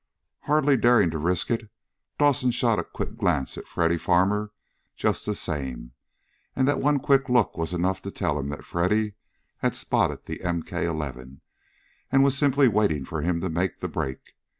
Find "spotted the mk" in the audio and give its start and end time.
9.75-10.71